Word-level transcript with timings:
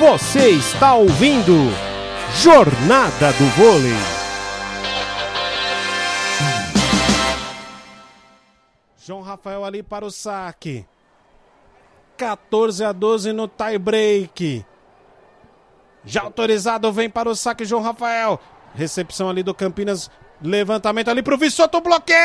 Você 0.00 0.48
está 0.52 0.94
ouvindo 0.94 1.52
Jornada 2.36 3.34
do 3.34 3.44
Vôlei. 3.50 3.92
João 9.04 9.20
Rafael 9.20 9.62
ali 9.62 9.82
para 9.82 10.06
o 10.06 10.10
saque. 10.10 10.86
14 12.16 12.82
a 12.82 12.92
12 12.92 13.34
no 13.34 13.46
tie 13.46 13.78
break. 13.78 14.64
Já 16.02 16.22
autorizado, 16.22 16.90
vem 16.90 17.10
para 17.10 17.28
o 17.28 17.36
saque 17.36 17.66
João 17.66 17.82
Rafael. 17.82 18.40
Recepção 18.74 19.28
ali 19.28 19.42
do 19.42 19.52
Campinas. 19.52 20.10
Levantamento 20.40 21.10
ali 21.10 21.22
pro 21.22 21.36
Vissoto, 21.36 21.78
bloqueio! 21.82 22.16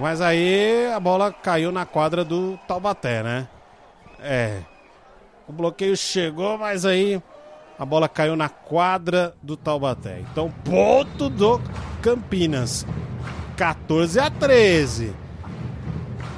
Mas 0.00 0.20
aí 0.20 0.86
a 0.94 1.00
bola 1.00 1.32
caiu 1.32 1.72
na 1.72 1.84
quadra 1.84 2.24
do 2.24 2.56
Taubaté, 2.68 3.24
né? 3.24 3.48
É. 4.22 4.62
O 5.48 5.52
bloqueio 5.52 5.96
chegou, 5.96 6.56
mas 6.56 6.84
aí 6.84 7.20
a 7.78 7.84
bola 7.84 8.08
caiu 8.08 8.36
na 8.36 8.48
quadra 8.48 9.34
do 9.42 9.56
Taubaté. 9.56 10.20
Então, 10.30 10.50
ponto 10.64 11.28
do 11.28 11.60
Campinas. 12.02 12.86
14 13.56 14.20
a 14.20 14.30
13. 14.30 15.14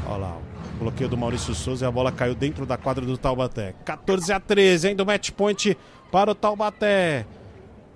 Olha 0.06 0.16
lá, 0.16 0.38
o 0.76 0.78
bloqueio 0.78 1.10
do 1.10 1.16
Maurício 1.16 1.54
Souza 1.54 1.84
e 1.84 1.88
a 1.88 1.90
bola 1.90 2.10
caiu 2.10 2.34
dentro 2.34 2.64
da 2.64 2.76
quadra 2.76 3.04
do 3.04 3.18
Taubaté. 3.18 3.74
14 3.84 4.32
a 4.32 4.40
13, 4.40 4.88
ainda 4.88 5.02
o 5.02 5.06
match 5.06 5.30
point 5.30 5.76
para 6.10 6.30
o 6.30 6.34
Taubaté. 6.34 7.26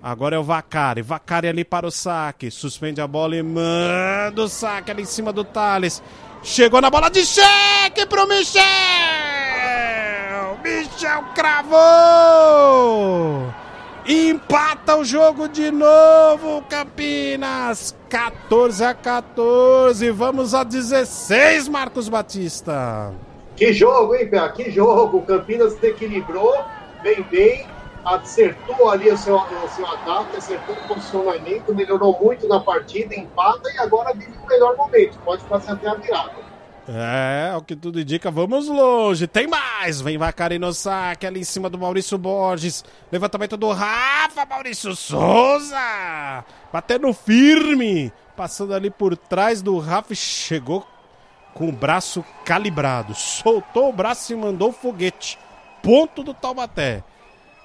Agora 0.01 0.35
é 0.35 0.39
o 0.39 0.43
Vacari. 0.43 1.01
Vacari 1.01 1.47
ali 1.47 1.65
para 1.65 1.87
o 1.87 1.91
saque. 1.91 2.51
Suspende 2.51 3.01
a 3.01 3.07
bola 3.07 3.35
e 3.35 3.41
manda 3.41 4.43
o 4.43 4.47
saque 4.47 4.91
ali 4.91 5.01
em 5.01 5.05
cima 5.05 5.33
do 5.33 5.43
Thales. 5.43 6.03
Chegou 6.43 6.79
na 6.79 6.89
bola 6.89 7.09
de 7.09 7.25
cheque 7.25 8.05
pro 8.05 8.27
Michel! 8.27 9.16
Michel 10.97 11.23
cravou! 11.35 11.77
Empata 14.07 14.95
o 14.95 15.05
jogo 15.05 15.47
de 15.47 15.69
novo, 15.69 16.63
Campinas! 16.63 17.95
14 18.09 18.83
a 18.83 18.95
14. 18.95 20.09
Vamos 20.09 20.55
a 20.55 20.63
16, 20.63 21.67
Marcos 21.67 22.09
Batista. 22.09 23.13
Que 23.55 23.71
jogo, 23.73 24.15
hein, 24.15 24.27
Pé? 24.27 24.49
Que 24.49 24.71
jogo. 24.71 25.19
O 25.19 25.21
Campinas 25.21 25.77
equilibrou, 25.83 26.65
vem 27.03 27.21
bem 27.29 27.67
acertou 28.03 28.89
ali 28.89 29.11
o 29.11 29.17
seu, 29.17 29.35
o 29.35 29.67
seu 29.67 29.85
ataque, 29.85 30.37
acertou 30.37 30.73
o 30.73 30.87
posicionamento, 30.87 31.75
melhorou 31.75 32.17
muito 32.21 32.47
na 32.47 32.59
partida, 32.59 33.13
empata 33.13 33.69
e 33.75 33.77
agora 33.79 34.13
vive 34.13 34.31
o 34.43 34.47
melhor 34.47 34.77
momento. 34.77 35.19
Pode 35.25 35.43
fazer 35.43 35.73
até 35.73 35.89
a 35.89 35.95
virada. 35.95 36.46
É, 36.89 37.53
o 37.57 37.61
que 37.61 37.75
tudo 37.75 37.99
indica, 37.99 38.31
vamos 38.31 38.67
longe. 38.67 39.27
Tem 39.27 39.45
mais! 39.45 39.99
Vem 39.99 40.17
Vacari 40.17 40.57
no 40.57 40.71
saque 40.71 41.27
ali 41.27 41.41
em 41.41 41.43
cima 41.43 41.69
do 41.69 41.77
Maurício 41.77 42.17
Borges. 42.17 42.85
Levantamento 43.11 43.57
do 43.57 43.71
Rafa, 43.71 44.45
Maurício 44.45 44.95
Souza! 44.95 46.45
Batendo 46.71 47.11
firme. 47.13 48.11
Passando 48.37 48.73
ali 48.73 48.89
por 48.89 49.17
trás 49.17 49.61
do 49.61 49.77
Rafa 49.79 50.15
chegou 50.15 50.87
com 51.53 51.67
o 51.67 51.73
braço 51.73 52.23
calibrado. 52.45 53.13
Soltou 53.15 53.89
o 53.89 53.93
braço 53.93 54.31
e 54.31 54.35
mandou 54.35 54.69
o 54.69 54.73
foguete. 54.73 55.37
Ponto 55.83 56.23
do 56.23 56.33
Taubaté. 56.33 57.03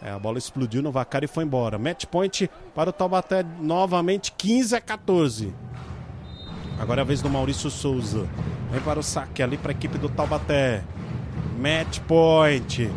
É, 0.02 0.10
a 0.10 0.18
bola 0.18 0.36
explodiu 0.36 0.82
no 0.82 0.90
Vacari 0.90 1.26
e 1.26 1.28
foi 1.28 1.44
embora. 1.44 1.78
Match 1.78 2.06
point 2.06 2.50
para 2.74 2.90
o 2.90 2.92
Taubaté 2.92 3.44
novamente, 3.60 4.32
15 4.32 4.74
a 4.74 4.80
14. 4.80 5.54
Agora 6.82 7.00
é 7.00 7.02
a 7.02 7.04
vez 7.04 7.22
do 7.22 7.30
Maurício 7.30 7.70
Souza. 7.70 8.28
Vem 8.72 8.80
para 8.80 8.98
o 8.98 9.04
saque 9.04 9.40
ali 9.40 9.56
para 9.56 9.70
a 9.70 9.74
equipe 9.74 9.96
do 9.98 10.08
Taubaté. 10.08 10.82
Match 11.56 12.00
point. 12.08 12.90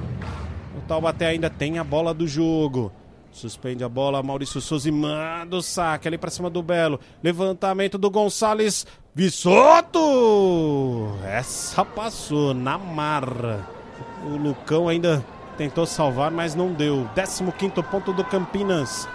O 0.75 0.81
Taubaté 0.87 1.27
ainda 1.27 1.51
tem 1.51 1.77
a 1.77 1.83
bola 1.83 2.11
do 2.11 2.27
jogo. 2.27 2.91
Suspende 3.31 3.83
a 3.83 3.89
bola, 3.89 4.23
Maurício 4.23 4.59
Souza 4.59 4.89
e 4.89 4.91
manda 4.91 5.55
o 5.55 5.61
saque 5.61 6.07
ali 6.07 6.17
para 6.17 6.31
cima 6.31 6.49
do 6.49 6.63
Belo. 6.63 6.99
Levantamento 7.21 7.99
do 7.99 8.09
Gonçalves. 8.09 8.87
Vissoto! 9.13 9.99
Essa 11.23 11.85
passou 11.85 12.55
na 12.55 12.79
marra. 12.79 13.69
O 14.25 14.35
Lucão 14.35 14.89
ainda 14.89 15.23
tentou 15.59 15.85
salvar, 15.85 16.31
mas 16.31 16.55
não 16.55 16.73
deu. 16.73 17.07
15 17.13 17.83
ponto 17.83 18.11
do 18.13 18.23
Campinas. 18.23 19.07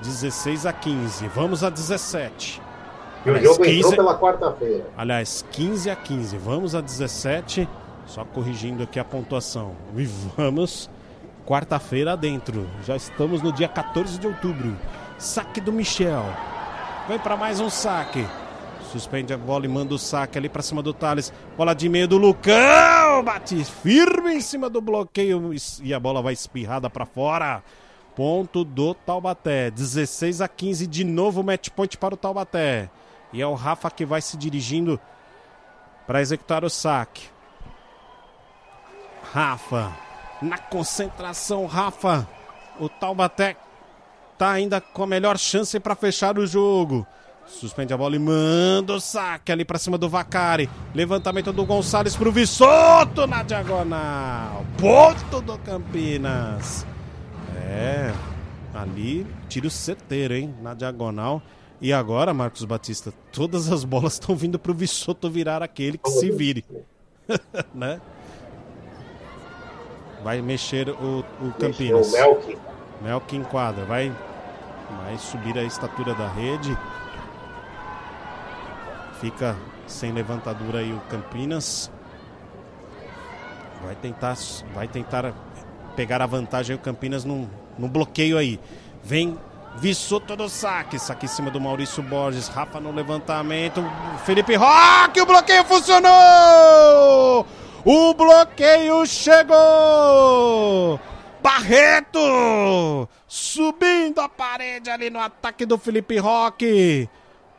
16 0.00 0.64
a 0.64 0.72
15. 0.72 1.28
Vamos 1.28 1.62
a 1.62 1.68
17. 1.68 2.62
E 3.24 3.30
o 3.30 3.42
jogo 3.42 3.64
15... 3.64 3.78
entrou 3.78 3.92
pela 3.92 4.18
quarta-feira. 4.18 4.86
Aliás, 4.96 5.44
15 5.50 5.90
a 5.90 5.96
15. 5.96 6.36
Vamos 6.36 6.74
a 6.74 6.80
17. 6.80 7.68
Só 8.06 8.24
corrigindo 8.24 8.82
aqui 8.82 8.98
a 8.98 9.04
pontuação. 9.04 9.74
E 9.96 10.04
vamos 10.04 10.90
quarta-feira 11.46 12.16
dentro. 12.16 12.68
Já 12.84 12.96
estamos 12.96 13.40
no 13.42 13.52
dia 13.52 13.68
14 13.68 14.18
de 14.18 14.26
outubro. 14.26 14.76
Saque 15.18 15.60
do 15.60 15.72
Michel. 15.72 16.24
Vem 17.08 17.18
para 17.18 17.36
mais 17.36 17.60
um 17.60 17.70
saque. 17.70 18.26
Suspende 18.92 19.32
a 19.32 19.38
bola 19.38 19.64
e 19.64 19.68
manda 19.68 19.94
o 19.94 19.98
saque 19.98 20.38
ali 20.38 20.48
para 20.48 20.62
cima 20.62 20.82
do 20.82 20.92
Thales. 20.92 21.32
Bola 21.56 21.74
de 21.74 21.88
meio 21.88 22.06
do 22.06 22.18
Lucão. 22.18 23.24
Bate 23.24 23.64
firme 23.64 24.34
em 24.34 24.40
cima 24.40 24.68
do 24.68 24.80
bloqueio 24.80 25.52
e 25.82 25.94
a 25.94 25.98
bola 25.98 26.22
vai 26.22 26.32
espirrada 26.32 26.90
para 26.90 27.06
fora. 27.06 27.62
Ponto 28.14 28.64
do 28.64 28.94
Taubaté. 28.94 29.70
16 29.70 30.40
a 30.40 30.48
15 30.48 30.86
de 30.86 31.04
novo 31.04 31.42
match 31.42 31.70
point 31.70 31.96
para 31.96 32.14
o 32.14 32.16
Taubaté. 32.16 32.90
E 33.34 33.42
é 33.42 33.46
o 33.46 33.54
Rafa 33.54 33.90
que 33.90 34.06
vai 34.06 34.22
se 34.22 34.36
dirigindo 34.36 34.98
para 36.06 36.20
executar 36.20 36.64
o 36.64 36.70
saque. 36.70 37.28
Rafa. 39.32 39.92
Na 40.40 40.56
concentração, 40.56 41.66
Rafa. 41.66 42.28
O 42.78 42.88
Taubaté 42.88 43.56
tá 44.38 44.52
ainda 44.52 44.80
com 44.80 45.02
a 45.02 45.06
melhor 45.06 45.36
chance 45.36 45.80
para 45.80 45.96
fechar 45.96 46.38
o 46.38 46.46
jogo. 46.46 47.04
Suspende 47.44 47.92
a 47.92 47.96
bola 47.96 48.14
e 48.14 48.20
manda 48.20 48.94
o 48.94 49.00
saque 49.00 49.50
ali 49.50 49.64
para 49.64 49.78
cima 49.78 49.98
do 49.98 50.08
Vacari. 50.08 50.70
Levantamento 50.94 51.52
do 51.52 51.66
Gonçalves 51.66 52.14
pro 52.14 52.30
Vissoto 52.30 53.26
na 53.26 53.42
diagonal. 53.42 54.64
Ponto 54.78 55.40
do 55.40 55.58
Campinas. 55.58 56.86
É, 57.56 58.12
ali 58.72 59.26
tiro 59.48 59.68
certeiro, 59.68 60.34
hein? 60.34 60.54
Na 60.62 60.72
diagonal. 60.72 61.42
E 61.80 61.92
agora, 61.92 62.32
Marcos 62.32 62.64
Batista, 62.64 63.12
todas 63.32 63.70
as 63.70 63.84
bolas 63.84 64.14
estão 64.14 64.34
vindo 64.34 64.58
pro 64.58 64.72
Vissoto 64.72 65.28
virar 65.28 65.62
aquele 65.62 65.98
que 65.98 66.08
se 66.08 66.30
vire. 66.30 66.64
né? 67.74 68.00
Vai 70.22 70.40
mexer 70.40 70.88
o, 70.88 71.24
o 71.40 71.52
Campinas. 71.52 72.12
Mexeu 72.12 72.32
o 72.32 72.34
Melk. 72.34 72.58
Melk 73.02 73.36
enquadra. 73.36 73.84
Vai, 73.84 74.10
vai 75.02 75.18
subir 75.18 75.58
a 75.58 75.64
estatura 75.64 76.14
da 76.14 76.28
rede. 76.28 76.76
Fica 79.20 79.56
sem 79.86 80.12
levantadura 80.12 80.78
aí 80.78 80.92
o 80.92 81.00
Campinas. 81.10 81.90
Vai 83.82 83.94
tentar, 83.96 84.34
vai 84.72 84.88
tentar 84.88 85.34
pegar 85.94 86.22
a 86.22 86.26
vantagem 86.26 86.74
o 86.74 86.78
Campinas 86.78 87.24
no, 87.24 87.48
no 87.78 87.88
bloqueio 87.88 88.38
aí. 88.38 88.58
Vem 89.02 89.38
Vissoto 89.76 90.36
no 90.36 90.48
saque. 90.48 90.98
Saque 90.98 91.26
em 91.26 91.28
cima 91.28 91.50
do 91.50 91.60
Maurício 91.60 92.02
Borges. 92.02 92.48
Rafa 92.48 92.80
no 92.80 92.92
levantamento. 92.92 93.84
Felipe 94.24 94.54
Roque. 94.54 95.20
O 95.20 95.26
bloqueio 95.26 95.64
funcionou! 95.64 97.46
O 97.84 98.14
bloqueio 98.14 99.04
chegou! 99.06 100.98
Barreto! 101.42 103.08
Subindo 103.26 104.20
a 104.20 104.28
parede 104.28 104.88
ali 104.88 105.10
no 105.10 105.20
ataque 105.20 105.66
do 105.66 105.76
Felipe 105.76 106.18
Roque 106.18 107.08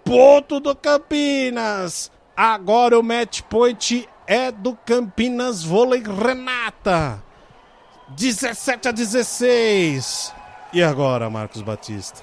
ponto 0.06 0.60
do 0.60 0.76
Campinas. 0.76 2.12
Agora 2.38 2.98
o 2.98 3.04
match 3.04 3.42
point 3.42 4.08
é 4.28 4.52
do 4.52 4.76
Campinas 4.86 5.64
Vôlei 5.64 6.04
Renata. 6.04 7.22
17 8.10 8.90
a 8.90 8.92
16. 8.92 10.34
E 10.76 10.84
agora, 10.84 11.30
Marcos 11.30 11.62
Batista? 11.62 12.22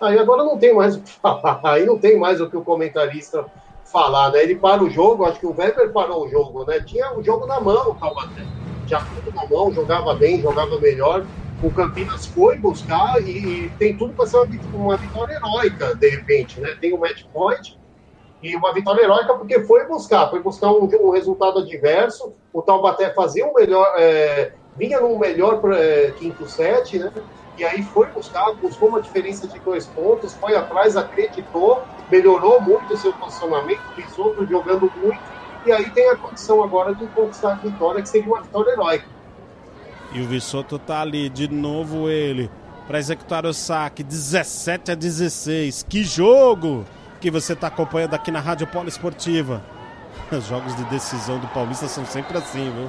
Aí 0.00 0.18
agora 0.18 0.42
não 0.42 0.58
tem 0.58 0.74
mais 0.74 0.96
o 0.96 1.00
que 1.00 1.12
falar. 1.22 1.60
Aí 1.62 1.86
não 1.86 1.96
tem 1.96 2.18
mais 2.18 2.40
o 2.40 2.50
que 2.50 2.56
o 2.56 2.64
comentarista 2.64 3.46
falar, 3.84 4.32
né? 4.32 4.42
Ele 4.42 4.56
para 4.56 4.82
o 4.82 4.90
jogo, 4.90 5.24
acho 5.24 5.38
que 5.38 5.46
o 5.46 5.54
Weber 5.56 5.92
parou 5.92 6.26
o 6.26 6.28
jogo, 6.28 6.64
né? 6.64 6.80
Tinha 6.80 7.16
o 7.16 7.22
jogo 7.22 7.46
na 7.46 7.60
mão, 7.60 7.90
o 7.90 7.94
Taubaté. 7.94 8.44
Tinha 8.88 9.00
tudo 9.00 9.32
na 9.32 9.46
mão, 9.46 9.72
jogava 9.72 10.14
bem, 10.14 10.42
jogava 10.42 10.80
melhor 10.80 11.24
o 11.62 11.70
Campinas 11.70 12.26
foi 12.26 12.56
buscar 12.56 13.22
e, 13.22 13.66
e 13.66 13.70
tem 13.78 13.96
tudo 13.96 14.14
para 14.14 14.26
ser 14.26 14.38
uma, 14.38 14.48
uma, 14.72 14.96
vitória 14.96 15.34
heróica, 15.34 15.94
de 15.94 16.08
repente, 16.08 16.60
né? 16.60 16.76
Tem 16.80 16.92
o 16.92 16.96
um 16.96 17.00
match 17.00 17.22
point 17.32 17.78
e 18.42 18.56
uma 18.56 18.72
vitória 18.72 19.02
heróica 19.02 19.34
porque 19.34 19.60
foi 19.60 19.86
buscar, 19.86 20.28
foi 20.30 20.40
buscar 20.40 20.72
um, 20.72 20.88
um 21.00 21.10
resultado 21.10 21.58
adverso. 21.58 22.32
O 22.52 22.62
Taubaté 22.62 23.12
fazia 23.12 23.46
um 23.46 23.52
melhor, 23.52 23.86
é, 23.98 24.52
vinha 24.76 25.00
num 25.00 25.18
melhor 25.18 25.60
é, 25.72 26.12
quinto 26.18 26.48
set, 26.48 26.98
né? 26.98 27.12
E 27.60 27.64
aí 27.64 27.82
foi 27.82 28.06
buscar, 28.06 28.54
buscou 28.54 28.88
uma 28.88 29.02
diferença 29.02 29.46
de 29.46 29.58
dois 29.58 29.84
pontos, 29.84 30.32
foi 30.32 30.56
atrás, 30.56 30.96
acreditou, 30.96 31.82
melhorou 32.10 32.58
muito 32.58 32.94
o 32.94 32.96
seu 32.96 33.12
posicionamento, 33.12 33.82
Pisoto 33.94 34.46
jogando 34.46 34.90
muito, 34.96 35.20
e 35.66 35.70
aí 35.70 35.90
tem 35.90 36.08
a 36.08 36.16
condição 36.16 36.64
agora 36.64 36.94
de 36.94 37.06
conquistar 37.08 37.52
a 37.52 37.54
vitória, 37.56 38.00
que 38.00 38.08
seria 38.08 38.26
uma 38.26 38.40
vitória 38.40 38.70
heróica 38.70 39.04
E 40.10 40.22
o 40.22 40.26
Vissoto 40.26 40.78
tá 40.78 41.02
ali, 41.02 41.28
de 41.28 41.48
novo 41.48 42.08
ele, 42.08 42.50
para 42.86 42.98
executar 42.98 43.44
o 43.44 43.52
saque, 43.52 44.02
17 44.02 44.92
a 44.92 44.94
16. 44.94 45.84
Que 45.86 46.02
jogo 46.02 46.86
que 47.20 47.30
você 47.30 47.54
tá 47.54 47.66
acompanhando 47.66 48.14
aqui 48.14 48.30
na 48.30 48.40
Rádio 48.40 48.66
Polo 48.68 48.88
Esportiva. 48.88 49.62
Os 50.32 50.46
jogos 50.46 50.74
de 50.76 50.84
decisão 50.84 51.38
do 51.38 51.46
Paulista 51.48 51.86
são 51.88 52.06
sempre 52.06 52.38
assim, 52.38 52.72
viu? 52.72 52.88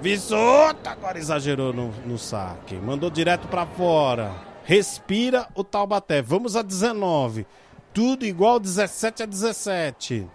Vissoto 0.00 0.88
agora 0.88 1.18
exagerou 1.18 1.72
no, 1.72 1.88
no 2.06 2.18
saque, 2.18 2.76
mandou 2.76 3.10
direto 3.10 3.48
para 3.48 3.66
fora. 3.66 4.32
Respira 4.64 5.48
o 5.54 5.64
Taubaté. 5.64 6.22
Vamos 6.22 6.54
a 6.54 6.62
19. 6.62 7.46
Tudo 7.92 8.24
igual 8.24 8.60
17 8.60 9.22
a 9.22 9.26
17. 9.26 10.28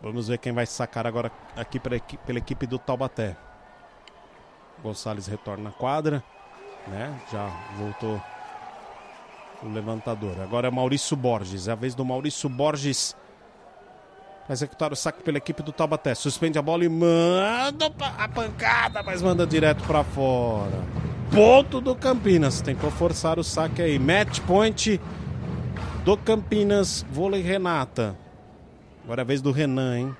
Vamos 0.00 0.28
ver 0.28 0.38
quem 0.38 0.52
vai 0.52 0.64
sacar 0.64 1.06
agora 1.06 1.30
aqui 1.56 1.80
pela 1.80 1.96
equipe, 1.96 2.24
pela 2.24 2.38
equipe 2.38 2.66
do 2.66 2.78
Taubaté. 2.78 3.36
Gonçalves 4.82 5.26
retorna 5.26 5.70
à 5.70 5.72
quadra, 5.72 6.22
né? 6.86 7.20
Já 7.32 7.48
voltou 7.76 8.22
o 9.62 9.68
levantador. 9.68 10.40
Agora 10.40 10.68
é 10.68 10.70
Maurício 10.70 11.16
Borges. 11.16 11.66
É 11.66 11.72
a 11.72 11.74
vez 11.74 11.94
do 11.94 12.04
Maurício 12.04 12.48
Borges 12.48 13.16
executar 14.48 14.92
o 14.92 14.96
saque 14.96 15.22
pela 15.22 15.38
equipe 15.38 15.62
do 15.62 15.72
Taubaté. 15.72 16.14
Suspende 16.14 16.58
a 16.58 16.62
bola 16.62 16.84
e 16.84 16.88
manda 16.88 17.92
a 18.18 18.28
pancada, 18.28 19.02
mas 19.02 19.22
manda 19.22 19.46
direto 19.46 19.84
para 19.84 20.04
fora. 20.04 20.84
Ponto 21.32 21.80
do 21.80 21.94
Campinas. 21.94 22.60
Tentou 22.60 22.90
forçar 22.90 23.38
o 23.38 23.44
saque 23.44 23.82
aí. 23.82 23.98
Match 23.98 24.40
point 24.40 25.00
do 26.04 26.16
Campinas. 26.16 27.04
Vôlei 27.10 27.42
Renata. 27.42 28.16
Agora 29.04 29.20
é 29.20 29.24
a 29.24 29.26
vez 29.26 29.42
do 29.42 29.52
Renan, 29.52 29.98
hein? 29.98 30.16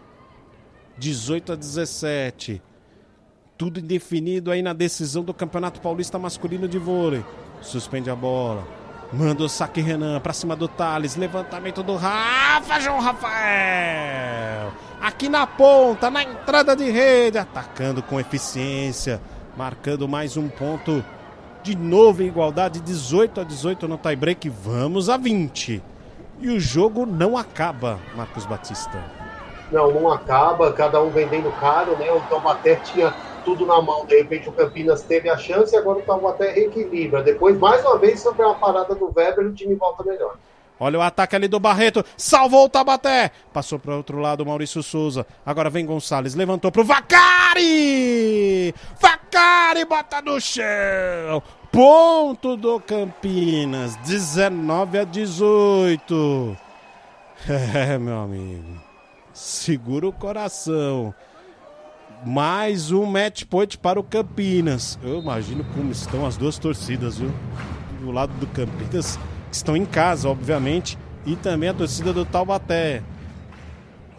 18 0.98 1.52
a 1.52 1.56
17. 1.56 2.62
Tudo 3.56 3.80
indefinido 3.80 4.50
aí 4.50 4.62
na 4.62 4.72
decisão 4.72 5.22
do 5.22 5.32
Campeonato 5.32 5.80
Paulista 5.80 6.18
Masculino 6.18 6.68
de 6.68 6.78
Vôlei. 6.78 7.24
Suspende 7.62 8.10
a 8.10 8.16
bola. 8.16 8.75
Manda 9.12 9.44
o 9.44 9.48
saque 9.48 9.80
Renan 9.80 10.20
pra 10.20 10.32
cima 10.32 10.56
do 10.56 10.66
Thales. 10.66 11.16
Levantamento 11.16 11.82
do 11.82 11.96
Rafa, 11.96 12.80
João 12.80 13.00
Rafael. 13.00 14.72
Aqui 15.00 15.28
na 15.28 15.46
ponta, 15.46 16.10
na 16.10 16.22
entrada 16.22 16.74
de 16.74 16.90
rede. 16.90 17.38
Atacando 17.38 18.02
com 18.02 18.18
eficiência. 18.18 19.20
Marcando 19.56 20.08
mais 20.08 20.36
um 20.36 20.48
ponto. 20.48 21.04
De 21.62 21.76
novo 21.76 22.22
em 22.22 22.26
igualdade, 22.26 22.80
18 22.80 23.40
a 23.40 23.44
18 23.44 23.88
no 23.88 23.96
tie-break. 23.96 24.48
Vamos 24.48 25.08
a 25.08 25.16
20. 25.16 25.82
E 26.40 26.48
o 26.48 26.60
jogo 26.60 27.06
não 27.06 27.36
acaba, 27.36 27.98
Marcos 28.14 28.44
Batista. 28.44 29.02
Não, 29.72 29.90
não 29.90 30.12
acaba, 30.12 30.72
cada 30.72 31.00
um 31.02 31.10
vendendo 31.10 31.50
caro, 31.58 31.96
né? 31.96 32.10
O 32.12 32.20
Taubaté 32.28 32.76
tinha 32.76 33.12
tudo 33.46 33.64
na 33.64 33.80
mão, 33.80 34.04
de 34.04 34.16
repente 34.16 34.48
o 34.48 34.52
Campinas 34.52 35.02
teve 35.02 35.30
a 35.30 35.38
chance 35.38 35.72
e 35.72 35.78
agora 35.78 36.00
o 36.00 36.02
Taubaté 36.02 36.50
reequilibra. 36.50 37.22
Depois, 37.22 37.56
mais 37.56 37.80
uma 37.84 37.96
vez, 37.96 38.20
sobre 38.20 38.42
a 38.42 38.52
parada 38.52 38.92
do 38.92 39.06
Weber, 39.16 39.46
o 39.46 39.54
time 39.54 39.76
volta 39.76 40.02
melhor. 40.02 40.36
Olha 40.80 40.98
o 40.98 41.02
ataque 41.02 41.36
ali 41.36 41.46
do 41.46 41.60
Barreto. 41.60 42.04
Salvou 42.16 42.64
o 42.64 42.68
Tabaté. 42.68 43.30
Passou 43.52 43.78
para 43.78 43.96
outro 43.96 44.18
lado 44.18 44.42
o 44.42 44.46
Maurício 44.46 44.82
Souza. 44.82 45.24
Agora 45.46 45.70
vem 45.70 45.86
Gonçalves. 45.86 46.34
Levantou 46.34 46.70
para 46.70 46.82
o 46.82 46.84
Vacari. 46.84 48.74
Vacari 49.00 49.84
bota 49.86 50.20
no 50.20 50.38
chão. 50.38 51.42
Ponto 51.72 52.56
do 52.56 52.78
Campinas. 52.80 53.96
19 53.96 54.98
a 54.98 55.04
18. 55.04 56.56
É, 57.48 57.96
meu 57.98 58.18
amigo. 58.18 58.80
Segura 59.32 60.08
o 60.08 60.12
coração. 60.12 61.14
Mais 62.26 62.90
um 62.90 63.06
match 63.06 63.44
point 63.44 63.78
para 63.78 64.00
o 64.00 64.02
Campinas. 64.02 64.98
Eu 65.00 65.20
imagino 65.20 65.64
como 65.76 65.92
estão 65.92 66.26
as 66.26 66.36
duas 66.36 66.58
torcidas, 66.58 67.18
viu? 67.18 67.32
Do 68.00 68.10
lado 68.10 68.32
do 68.40 68.48
Campinas, 68.48 69.16
que 69.48 69.54
estão 69.54 69.76
em 69.76 69.86
casa, 69.86 70.28
obviamente, 70.28 70.98
e 71.24 71.36
também 71.36 71.68
a 71.68 71.74
torcida 71.74 72.12
do 72.12 72.24
Taubaté. 72.24 73.00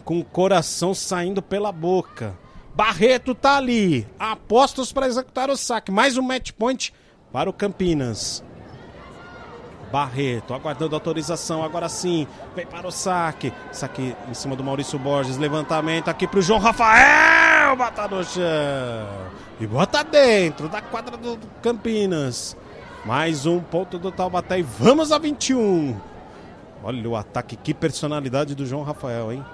Com 0.05 0.19
o 0.19 0.23
coração 0.23 0.93
saindo 0.93 1.41
pela 1.41 1.69
boca. 1.69 2.33
Barreto 2.73 3.35
tá 3.35 3.57
ali. 3.57 4.07
Apostos 4.17 4.93
para 4.93 5.07
executar 5.07 5.49
o 5.49 5.57
saque. 5.57 5.91
Mais 5.91 6.17
um 6.17 6.21
match 6.21 6.53
point 6.53 6.93
para 7.33 7.49
o 7.49 7.53
Campinas. 7.53 8.41
Barreto, 9.91 10.53
aguardando 10.53 10.95
autorização, 10.95 11.63
agora 11.63 11.87
sim, 11.87 12.27
vem 12.55 12.65
para 12.65 12.87
o 12.87 12.91
saque. 12.91 13.53
Saque 13.71 14.15
em 14.29 14.33
cima 14.33 14.55
do 14.55 14.63
Maurício 14.63 14.99
Borges, 14.99 15.37
levantamento 15.37 16.09
aqui 16.09 16.27
para 16.27 16.39
o 16.39 16.41
João 16.41 16.59
Rafael, 16.59 17.36
bota 17.75 18.07
no 18.07 18.23
chão. 18.23 18.43
E 19.59 19.67
bota 19.67 20.03
dentro 20.03 20.69
da 20.69 20.81
quadra 20.81 21.17
do 21.17 21.37
Campinas. 21.61 22.55
Mais 23.05 23.45
um 23.45 23.59
ponto 23.59 23.97
do 23.97 24.11
Taubaté 24.11 24.59
e 24.59 24.63
vamos 24.63 25.11
a 25.11 25.17
21. 25.17 25.99
Olha 26.83 27.09
o 27.09 27.15
ataque, 27.15 27.55
que 27.55 27.73
personalidade 27.73 28.53
do 28.53 28.65
João 28.65 28.83
Rafael, 28.83 29.31
hein? 29.31 29.45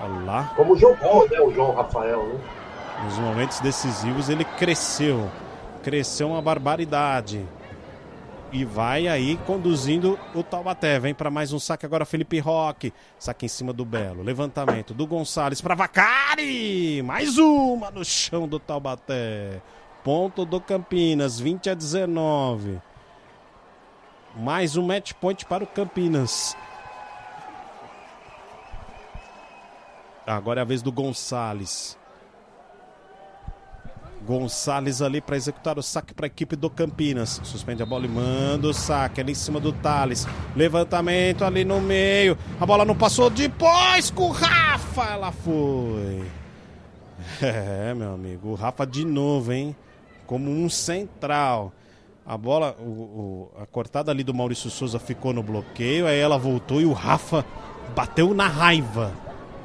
Olha 0.00 0.24
lá. 0.24 0.52
Como 0.56 0.76
jogou, 0.76 1.28
né, 1.28 1.40
o 1.40 1.52
João 1.52 1.74
Rafael, 1.74 2.22
né? 2.24 2.40
Nos 3.04 3.18
momentos 3.18 3.60
decisivos 3.60 4.28
ele 4.28 4.44
cresceu. 4.44 5.30
Cresceu 5.82 6.30
uma 6.30 6.40
barbaridade. 6.40 7.46
E 8.52 8.64
vai 8.64 9.08
aí 9.08 9.36
conduzindo 9.38 10.18
o 10.34 10.42
Taubaté. 10.42 10.98
Vem 11.00 11.12
para 11.12 11.30
mais 11.30 11.52
um 11.52 11.58
saque 11.58 11.84
agora 11.84 12.04
Felipe 12.04 12.38
Roque. 12.38 12.92
Saque 13.18 13.44
em 13.44 13.48
cima 13.48 13.72
do 13.72 13.84
Belo. 13.84 14.22
Levantamento 14.22 14.94
do 14.94 15.06
Gonçalves 15.06 15.60
para 15.60 15.74
Vacari. 15.74 17.02
Mais 17.02 17.38
uma 17.38 17.90
no 17.90 18.04
chão 18.04 18.46
do 18.46 18.58
Taubaté. 18.58 19.60
Ponto 20.04 20.44
do 20.44 20.60
Campinas, 20.60 21.40
20 21.40 21.70
a 21.70 21.74
19. 21.74 22.80
Mais 24.36 24.76
um 24.76 24.86
match 24.86 25.12
point 25.14 25.44
para 25.44 25.64
o 25.64 25.66
Campinas. 25.66 26.56
Agora 30.24 30.60
é 30.60 30.62
a 30.62 30.64
vez 30.64 30.82
do 30.82 30.92
Gonçalves. 30.92 31.98
Gonçalves 34.26 35.00
ali 35.00 35.20
para 35.20 35.36
executar 35.36 35.78
o 35.78 35.82
saque 35.82 36.12
para 36.12 36.26
a 36.26 36.28
equipe 36.28 36.56
do 36.56 36.68
Campinas. 36.68 37.40
Suspende 37.44 37.82
a 37.82 37.86
bola 37.86 38.06
e 38.06 38.08
manda 38.08 38.66
o 38.66 38.74
saque 38.74 39.20
ali 39.20 39.32
em 39.32 39.36
cima 39.36 39.60
do 39.60 39.72
Thales. 39.72 40.26
Levantamento 40.56 41.44
ali 41.44 41.64
no 41.64 41.80
meio. 41.80 42.36
A 42.60 42.66
bola 42.66 42.84
não 42.84 42.96
passou 42.96 43.30
depois 43.30 44.10
com 44.10 44.24
o 44.24 44.32
Rafa. 44.32 45.04
Ela 45.04 45.30
foi. 45.30 46.24
É, 47.42 47.92
meu 47.92 48.14
amigo. 48.14 48.50
O 48.50 48.54
Rafa 48.54 48.86
de 48.86 49.04
novo, 49.04 49.52
hein? 49.52 49.74
Como 50.26 50.50
um 50.50 50.68
central. 50.68 51.72
A 52.24 52.36
bola, 52.36 52.76
o, 52.78 52.82
o, 52.82 53.50
a 53.60 53.66
cortada 53.66 54.10
ali 54.12 54.22
do 54.22 54.32
Maurício 54.32 54.70
Souza 54.70 54.98
ficou 54.98 55.32
no 55.32 55.42
bloqueio. 55.42 56.06
Aí 56.06 56.18
ela 56.18 56.38
voltou 56.38 56.80
e 56.80 56.84
o 56.84 56.92
Rafa 56.92 57.44
bateu 57.96 58.32
na 58.32 58.46
raiva. 58.46 59.12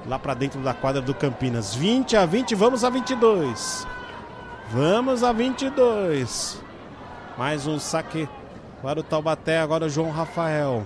Lá 0.08 0.18
para 0.18 0.34
dentro 0.34 0.60
da 0.62 0.74
quadra 0.74 1.02
do 1.02 1.14
Campinas. 1.14 1.76
20 1.76 2.18
a 2.18 2.26
20, 2.26 2.56
vamos 2.56 2.84
a 2.84 2.90
22. 2.90 3.86
Vamos 4.74 5.22
a 5.22 5.34
22. 5.34 6.64
Mais 7.38 7.68
um 7.68 7.78
saque 7.78 8.26
para 8.82 9.02
o 9.02 9.04
Taubaté. 9.04 9.60
Agora 9.60 9.86
o 9.86 9.90
João 9.90 10.12
Rafael. 10.12 10.86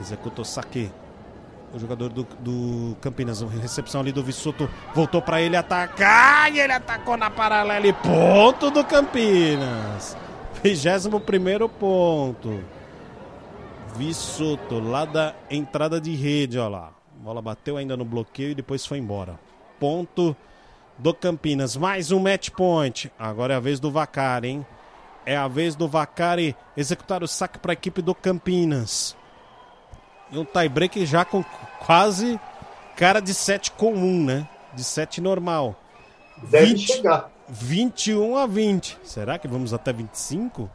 Executou 0.00 0.42
saque. 0.42 0.90
O 1.74 1.78
jogador 1.78 2.08
do, 2.08 2.26
do 2.40 2.96
Campinas. 3.02 3.42
Recepção 3.42 4.00
ali 4.00 4.10
do 4.10 4.22
Vissuto. 4.22 4.70
Voltou 4.94 5.20
para 5.20 5.42
ele 5.42 5.54
atacar. 5.54 6.50
E 6.50 6.60
ele 6.60 6.72
atacou 6.72 7.14
na 7.14 7.28
paralela. 7.28 7.86
E 7.86 7.92
ponto 7.92 8.70
do 8.70 8.82
Campinas. 8.82 10.16
21 10.62 11.68
ponto. 11.68 12.64
Vissuto, 13.96 14.78
lá 14.78 15.04
da 15.04 15.34
entrada 15.50 16.00
de 16.00 16.14
rede, 16.14 16.58
olha 16.58 16.68
lá. 16.68 16.90
A 17.20 17.22
bola 17.22 17.42
bateu 17.42 17.76
ainda 17.76 17.98
no 17.98 18.04
bloqueio 18.04 18.52
e 18.52 18.54
depois 18.54 18.86
foi 18.86 18.96
embora. 18.96 19.38
Ponto 19.78 20.34
do 20.98 21.12
Campinas. 21.12 21.76
Mais 21.76 22.10
um 22.10 22.18
match 22.18 22.50
point. 22.50 23.10
Agora 23.18 23.54
é 23.54 23.56
a 23.56 23.60
vez 23.60 23.80
do 23.80 23.90
Vacari, 23.90 24.48
hein? 24.48 24.66
É 25.24 25.36
a 25.36 25.48
vez 25.48 25.74
do 25.74 25.88
Vacari 25.88 26.56
executar 26.76 27.22
o 27.22 27.28
saque 27.28 27.58
para 27.58 27.72
a 27.72 27.74
equipe 27.74 28.00
do 28.00 28.14
Campinas. 28.14 29.16
E 30.30 30.38
um 30.38 30.44
tie-break 30.44 31.04
já 31.06 31.24
com 31.24 31.44
quase 31.84 32.38
cara 32.96 33.20
de 33.20 33.34
7 33.34 33.72
comum, 33.72 34.24
né? 34.24 34.48
De 34.74 34.82
7 34.82 35.20
normal. 35.20 35.74
Deve 36.50 36.66
20, 36.66 36.86
chegar. 36.86 37.30
21 37.48 38.36
a 38.36 38.46
20. 38.46 38.98
Será 39.02 39.38
que 39.38 39.48
vamos 39.48 39.72
até 39.72 39.92
25? 39.92 40.70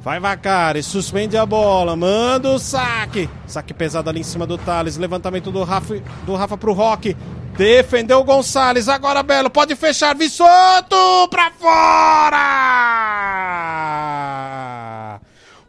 Vai 0.00 0.20
Vacari, 0.20 0.82
suspende 0.82 1.34
a 1.34 1.46
bola, 1.46 1.96
manda 1.96 2.50
o 2.50 2.58
saque. 2.58 3.28
Saque 3.46 3.72
pesado 3.72 4.10
ali 4.10 4.20
em 4.20 4.24
cima 4.24 4.46
do 4.46 4.58
Thales. 4.58 4.98
Levantamento 4.98 5.50
do 5.50 5.62
Rafa, 5.64 5.98
do 6.26 6.34
Rafa 6.34 6.58
pro 6.58 6.74
Rock. 6.74 7.16
Defendeu 7.56 8.18
o 8.18 8.24
Gonçalves. 8.24 8.88
Agora 8.88 9.22
Belo 9.22 9.48
pode 9.48 9.76
fechar. 9.76 10.14
Vissoto 10.16 11.28
pra 11.30 11.50
fora! 11.52 12.40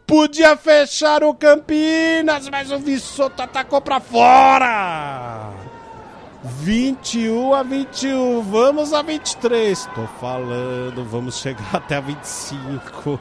Podia 0.06 0.56
fechar 0.56 1.22
o 1.24 1.34
Campinas, 1.34 2.48
mas 2.48 2.70
o 2.70 2.78
Vissoto 2.78 3.42
atacou 3.42 3.80
pra 3.80 3.98
fora. 3.98 5.50
21 6.44 7.54
a 7.54 7.62
21, 7.64 8.42
vamos 8.42 8.92
a 8.92 9.02
23. 9.02 9.86
Tô 9.94 10.06
falando, 10.20 11.04
vamos 11.04 11.38
chegar 11.38 11.74
até 11.74 11.96
a 11.96 12.00
25. 12.00 13.18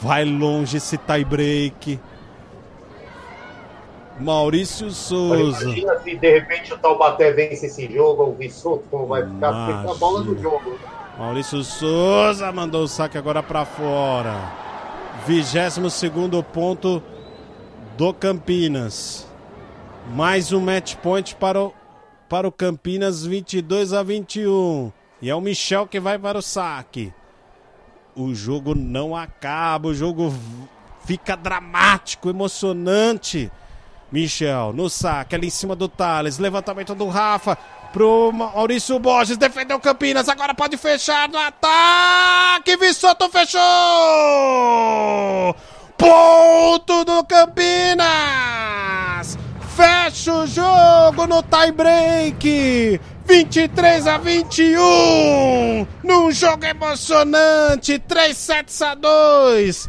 Vai 0.00 0.24
longe 0.24 0.78
esse 0.78 0.98
tie 0.98 1.24
break. 1.24 2.00
Maurício 4.18 4.90
Souza. 4.90 5.64
Imagina 5.64 5.98
se 6.00 6.16
de 6.16 6.30
repente 6.38 6.72
o 6.72 6.78
Taubaté 6.78 7.32
vence 7.32 7.66
esse 7.66 7.92
jogo, 7.92 8.24
o 8.24 8.34
Vissoto, 8.34 8.84
como 8.90 9.06
vai 9.06 9.22
ficar 9.22 9.52
Imagina. 9.52 9.90
a 9.90 9.94
bola 9.94 10.22
do 10.22 10.40
jogo. 10.40 10.78
Maurício 11.18 11.62
Souza 11.62 12.50
mandou 12.52 12.82
o 12.84 12.88
saque 12.88 13.18
agora 13.18 13.42
para 13.42 13.64
fora. 13.64 14.66
22 15.26 15.92
segundo 15.92 16.42
ponto 16.42 17.02
do 17.96 18.12
Campinas. 18.12 19.26
Mais 20.14 20.52
um 20.52 20.60
match 20.60 20.94
point 20.96 21.34
para 21.34 21.60
o, 21.60 21.74
para 22.28 22.46
o 22.46 22.52
Campinas, 22.52 23.24
22 23.24 23.92
a 23.92 24.02
21. 24.02 24.92
E 25.20 25.30
é 25.30 25.34
o 25.34 25.40
Michel 25.40 25.86
que 25.86 25.98
vai 25.98 26.18
para 26.18 26.38
o 26.38 26.42
saque. 26.42 27.12
O 28.14 28.34
jogo 28.34 28.74
não 28.74 29.16
acaba, 29.16 29.88
o 29.88 29.94
jogo 29.94 30.32
fica 31.04 31.36
dramático, 31.36 32.30
emocionante. 32.30 33.50
Michel 34.10 34.72
no 34.72 34.88
saque, 34.88 35.34
ali 35.34 35.48
em 35.48 35.50
cima 35.50 35.74
do 35.74 35.88
Thales. 35.88 36.38
Levantamento 36.38 36.94
do 36.94 37.08
Rafa 37.08 37.58
pro 37.92 38.30
Maurício 38.32 38.98
Borges. 38.98 39.36
Defendeu 39.36 39.80
Campinas, 39.80 40.28
agora 40.28 40.54
pode 40.54 40.76
fechar 40.76 41.28
no 41.28 41.38
ataque. 41.38 42.76
Vissoto 42.76 43.28
fechou! 43.28 43.60
Ponto 45.96 47.04
do 47.04 47.24
Campinas! 47.24 48.06
Fecha 49.76 50.32
o 50.32 50.46
jogo 50.46 51.26
no 51.26 51.42
tie 51.42 51.72
break. 51.72 53.00
23 53.26 54.06
a 54.06 54.16
21. 54.18 55.86
Num 56.02 56.30
jogo 56.30 56.64
emocionante. 56.64 57.98
3 57.98 58.36
sets 58.36 58.80
a 58.80 58.94
2. 58.94 59.88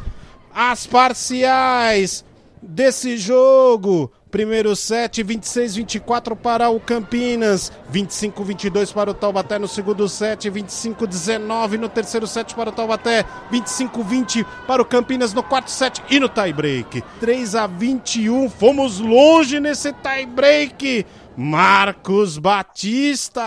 As 0.53 0.87
parciais 0.87 2.25
desse 2.67 3.17
jogo. 3.17 4.11
Primeiro 4.29 4.75
set, 4.75 5.23
26-24 5.23 6.35
para 6.35 6.69
o 6.69 6.79
Campinas, 6.81 7.71
25-22 7.91 8.93
para 8.93 9.11
o 9.11 9.13
Taubaté 9.13 9.57
no 9.57 9.69
segundo 9.69 10.09
set, 10.09 10.51
25-19 10.51 11.77
no 11.77 11.87
terceiro 11.87 12.27
set 12.27 12.53
para 12.53 12.69
o 12.69 12.73
Taubaté, 12.73 13.25
25-20 13.51 14.45
para 14.67 14.81
o 14.81 14.85
Campinas 14.85 15.33
no 15.33 15.41
quarto 15.41 15.71
set 15.71 16.03
e 16.09 16.19
no 16.19 16.27
tie 16.27 16.51
break. 16.51 17.01
3 17.21 17.55
a 17.55 17.67
21, 17.67 18.49
fomos 18.49 18.99
longe 18.99 19.61
nesse 19.61 19.93
tie 19.93 20.25
break. 20.25 21.05
Marcos 21.37 22.37
Batista. 22.37 23.43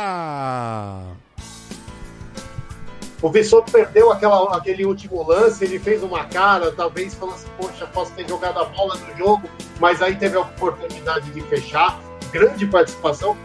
O 3.22 3.30
Vissoto 3.30 3.70
perdeu 3.70 4.10
aquela, 4.10 4.56
aquele 4.56 4.86
último 4.86 5.22
lance, 5.26 5.62
ele 5.62 5.78
fez 5.78 6.02
uma 6.02 6.24
cara, 6.24 6.72
talvez 6.72 7.14
falou 7.14 7.34
assim, 7.34 7.48
poxa, 7.58 7.86
posso 7.86 8.12
ter 8.12 8.26
jogado 8.26 8.58
a 8.58 8.64
bola 8.64 8.94
no 8.96 9.16
jogo, 9.18 9.48
mas 9.78 10.00
aí 10.00 10.16
teve 10.16 10.36
a 10.36 10.40
oportunidade 10.40 11.30
de 11.30 11.40
fechar, 11.42 12.00
grande 12.32 12.66
participação. 12.66 13.36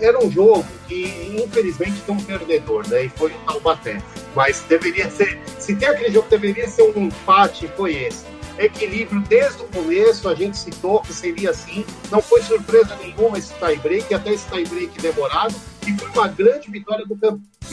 Era 0.00 0.18
um 0.18 0.28
jogo 0.28 0.64
que, 0.88 1.40
infelizmente, 1.40 2.00
tem 2.00 2.16
um 2.16 2.20
perdedor, 2.20 2.88
né? 2.88 3.04
E 3.04 3.08
foi 3.10 3.30
o 3.30 3.38
Taubaté. 3.46 4.02
Mas 4.34 4.60
deveria 4.68 5.08
ser, 5.08 5.40
se 5.56 5.76
tem 5.76 5.88
aquele 5.88 6.12
jogo 6.12 6.24
que 6.28 6.36
deveria 6.36 6.66
ser 6.66 6.82
um 6.82 7.02
empate, 7.04 7.68
foi 7.76 7.94
esse. 7.94 8.24
Equilíbrio 8.58 9.20
desde 9.28 9.62
o 9.62 9.68
começo, 9.68 10.28
a 10.28 10.34
gente 10.34 10.58
citou 10.58 11.00
que 11.00 11.12
seria 11.12 11.50
assim, 11.50 11.86
não 12.10 12.20
foi 12.20 12.42
surpresa 12.42 12.96
nenhuma 12.96 13.38
esse 13.38 13.54
tie-break, 13.54 14.12
até 14.12 14.32
esse 14.32 14.46
tie-break 14.48 15.00
demorado, 15.00 15.54
e 15.86 15.92
foi 15.96 16.08
uma 16.10 16.28
grande 16.28 16.70
vitória 16.70 17.06
do 17.06 17.14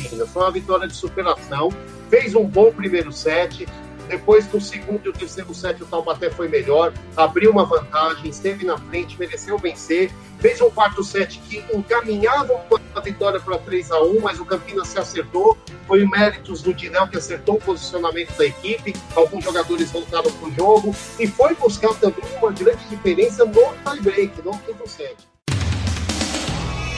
Campinas, 0.03 0.29
foi 0.29 0.43
uma 0.43 0.51
vitória 0.51 0.87
de 0.87 0.95
superação, 0.95 1.69
fez 2.09 2.35
um 2.35 2.45
bom 2.45 2.71
primeiro 2.71 3.11
set, 3.11 3.67
depois 4.09 4.47
do 4.47 4.59
segundo 4.59 5.05
e 5.05 5.09
o 5.09 5.13
terceiro 5.13 5.53
set 5.53 5.81
o 5.83 5.85
Taubaté 5.85 6.31
foi 6.31 6.47
melhor, 6.47 6.91
abriu 7.15 7.51
uma 7.51 7.63
vantagem, 7.63 8.29
esteve 8.29 8.65
na 8.65 8.75
frente, 8.75 9.17
mereceu 9.19 9.57
vencer, 9.59 10.11
fez 10.39 10.59
um 10.61 10.69
quarto 10.71 11.03
set 11.03 11.39
que 11.47 11.63
encaminhava 11.71 12.53
uma 12.69 13.01
vitória 13.01 13.39
para 13.39 13.59
3 13.59 13.91
a 13.91 14.01
1 14.01 14.19
mas 14.19 14.39
o 14.39 14.45
Campinas 14.45 14.87
se 14.87 14.97
acertou, 14.97 15.55
foi 15.87 16.05
méritos 16.07 16.63
do 16.63 16.73
Dinel 16.73 17.07
que 17.07 17.17
acertou 17.17 17.55
o 17.55 17.61
posicionamento 17.61 18.35
da 18.35 18.45
equipe, 18.45 18.95
alguns 19.15 19.43
jogadores 19.43 19.91
voltaram 19.91 20.31
para 20.31 20.47
o 20.47 20.53
jogo, 20.53 20.95
e 21.19 21.27
foi 21.27 21.53
buscar 21.53 21.93
também 21.95 22.23
uma 22.41 22.51
grande 22.51 22.83
diferença 22.89 23.45
no 23.45 23.53
tie-break, 23.53 24.41
no 24.43 24.57
quinto 24.57 24.89
set. 24.89 25.17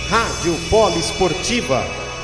Rádio 0.08 0.56
Polo 0.70 0.98
Esportiva, 0.98 1.84